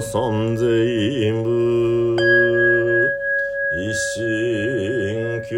[0.00, 2.16] 三千部
[3.76, 5.56] 一心教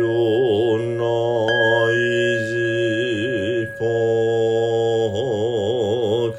[0.78, 1.00] 内
[2.46, 2.50] 寺
[3.78, 3.80] 公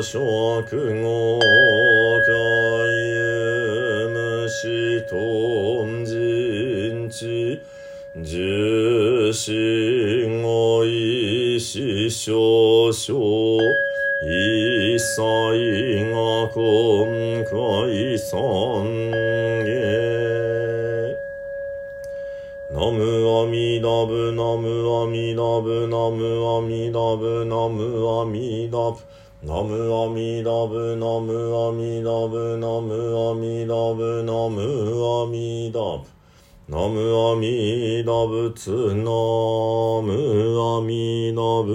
[0.00, 1.42] 五食後海
[4.08, 7.60] 無視頓人知
[8.24, 13.14] 十四五一四少少
[14.24, 15.18] 一切
[16.10, 18.32] が今回三
[19.66, 19.68] へ
[22.72, 23.02] ナム
[23.42, 24.64] アミダブナム
[25.02, 28.96] アミダブナムアミダブナムアミダブ。
[29.42, 29.72] ナム
[30.04, 31.32] アミダブナム
[31.68, 32.92] アミダブナム
[33.30, 34.60] アミダブナム
[35.22, 36.04] アミダブ。
[36.68, 37.00] ナム
[37.32, 40.12] アミダブツナム
[40.76, 41.72] アミダブ。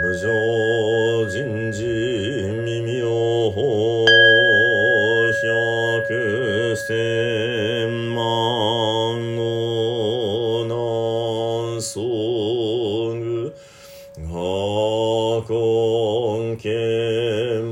[0.00, 1.87] 無常人事
[15.48, 16.68] 根検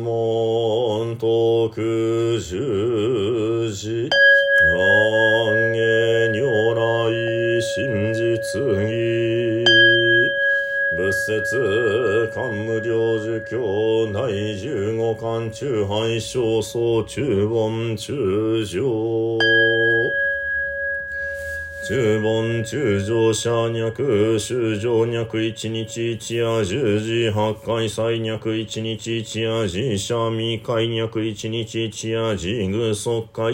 [0.02, 4.08] 問特十字
[4.72, 5.78] 願下
[6.32, 6.80] 如来
[7.60, 8.22] 真実
[8.80, 9.62] 義
[10.96, 18.80] 仏説官無量寿教内十五巻中廃小僧中凡中上
[21.88, 33.52] 中盆中上者脈、修上脈一日一夜十時八回再脈一日一夜自社未開脈一日一夜自具即回。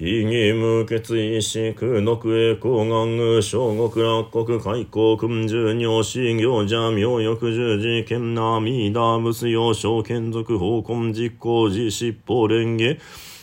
[0.00, 12.96] 意義無決意し、空毒栄光願具、小国落国開口君十尿死行者、妙欲十字剣な、ミーダー仏要、小剣族、法根実行自、執法連下。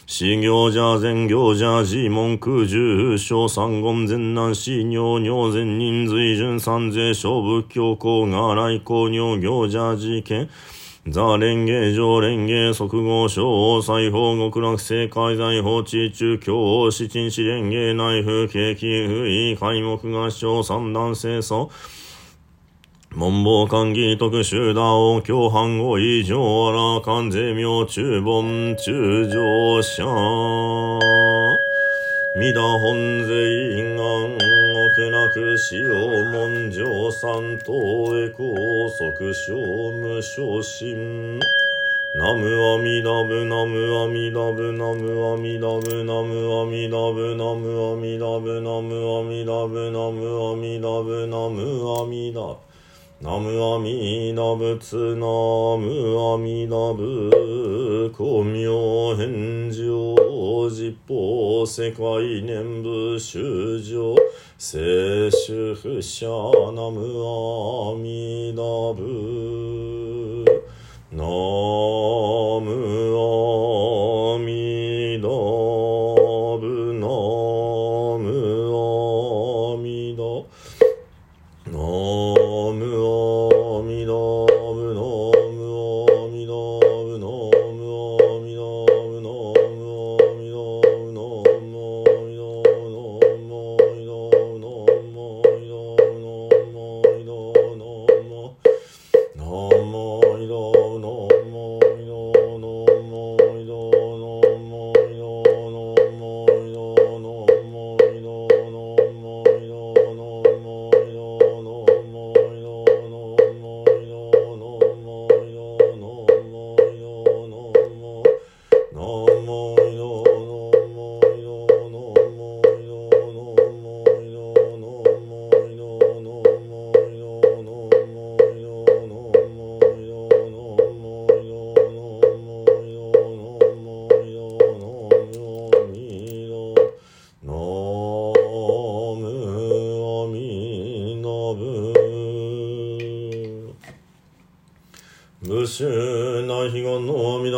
[0.07, 10.50] 死行者、善行者、自文空十章、三言善難、死尿、尿善人、随順、三税、小仏教、公が、来公、尿行者、事件、
[11.06, 21.69] ザ・連芸場、連芸、即合賞、裁法、極楽、正解、財法、地中、教、七四、連芸、内風、景気、不意、開目合唱、三段清掃、
[23.13, 30.06] 文房官儀特集だを共犯後以上あら関税名中本中上者。
[32.38, 33.34] 三田本税
[33.75, 35.90] 院案奥なく使用
[36.31, 41.38] 文上三等へ高速小無昇進。
[42.16, 52.70] ナムアミダブナムアミダブナムアミダブナムアミダブナムアミダブナムアミダブナムアミダブナムアミダブ。
[53.21, 55.27] ナムアミナ仏ナ
[55.77, 60.15] ムアミナ仏光明返上
[60.71, 64.15] 実法世界念仏修上
[64.57, 67.21] 聖主不捨ナム
[67.94, 68.63] アミナ
[68.95, 70.01] 仏。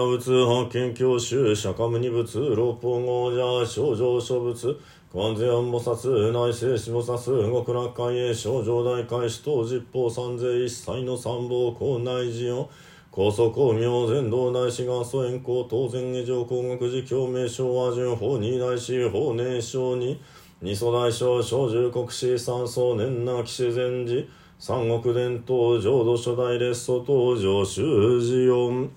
[0.07, 4.77] 仏発見教習釈迦無二仏六方豪者少女諸仏
[5.13, 12.69] 観世音菩薩内聖子菩薩極楽会へ少女大開始等十方三世一切の三宝校内寺を
[13.11, 20.19] 高祖公明全道大師元祖円光当然下上工学寺共鳴昭和順法二大師法年少に
[20.61, 24.25] 二祖大将小十国士三宗年な騎士禅寺
[24.57, 28.89] 三国伝統浄土初代列祖登場修士音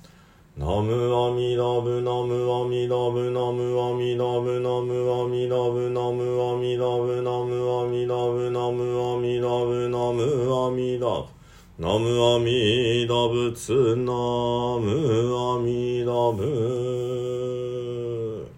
[0.59, 11.27] ナムアミダブナムアミダブナムアミダブナムアミダブナムアミダブナムアミダブナムアミダブナムアミダブ
[11.79, 14.13] ナムアミダ仏ナ
[14.81, 18.49] ムアミダブ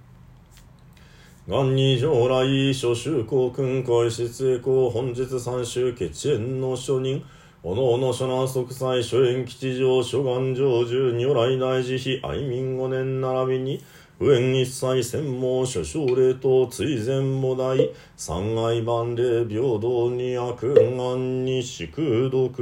[1.49, 7.25] 元に将来諸州公君会室へ公本日三州決縁の初任
[7.60, 13.82] おのおの諸南即祭諸縁吉祥諸願成就如来大慈悲愛民五年並びに
[14.16, 17.76] 不縁一切専門諸奨礼等追善母大
[18.16, 22.52] 三愛万礼平等に悪願に宿毒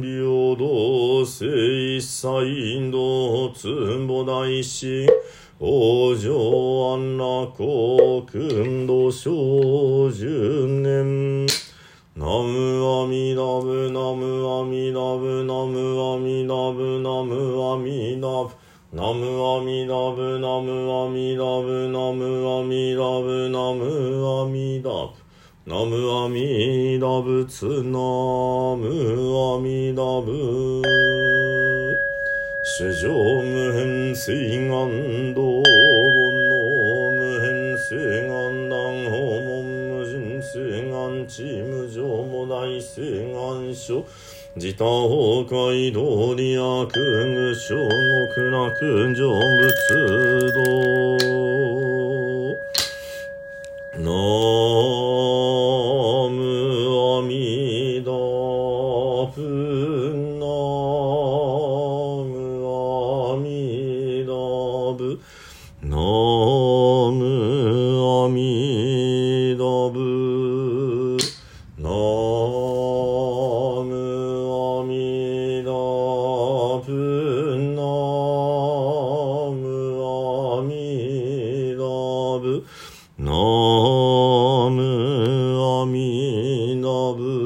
[0.00, 3.68] 平等聖一切道つ
[4.08, 5.06] 母大師
[5.60, 11.46] 往生安楽君道小十年
[12.18, 12.75] ナム
[13.06, 18.50] アミダブナムアミダブナムアミダブナムアミダブ
[18.90, 25.14] ナムアミダブナムアミダブナムアミダブナムアミダブ
[25.64, 25.94] ナム
[26.24, 28.00] アミダブツナ
[28.74, 28.82] ム
[29.54, 30.82] アミダブ
[32.78, 33.06] 主上
[33.40, 35.70] 無変水願道煩
[36.42, 36.58] 悩
[37.14, 37.94] 無変水
[38.26, 38.74] 願断
[39.08, 39.54] 訪問
[39.90, 41.75] 無人水願地無常
[42.66, 44.04] も大水願書。
[44.56, 47.76] 自他崩壊道理悪具小
[48.34, 49.70] 極楽成仏
[50.54, 50.58] 道
[53.98, 54.00] ナ
[56.30, 56.40] ム
[57.18, 58.10] アミダ
[59.30, 59.36] ブ
[60.40, 60.46] ナ
[62.24, 63.44] ムアミ
[64.26, 64.32] ダ
[64.96, 65.20] ブ
[65.82, 65.96] ナ
[67.12, 67.20] ム
[68.24, 69.62] アミダ
[69.92, 70.25] ブ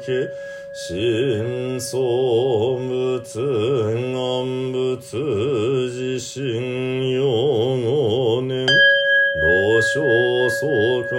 [0.00, 0.28] 家
[0.72, 3.40] 真相仏
[4.12, 5.16] 願仏
[5.88, 7.22] 自身用
[7.82, 10.00] 五年老少
[10.48, 10.68] 相
[11.04, 11.18] 関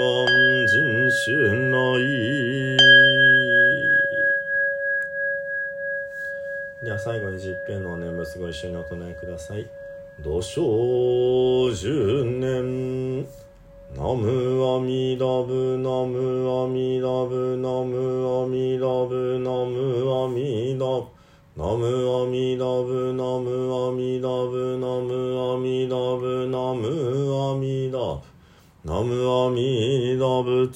[0.68, 1.30] 人種
[1.70, 2.78] 内
[6.84, 9.68] では最後に十遍のお念仏ご一緒にお唱えください。
[10.20, 13.26] 土生十年
[13.98, 21.12] ナムアミダブナムアミダブナムアミダブナムアミダブ
[21.58, 25.12] ナムアミダブナムアミダブナム
[25.52, 26.88] アミダブナム
[27.36, 28.22] アミダブ
[28.86, 30.70] ナムアミダブ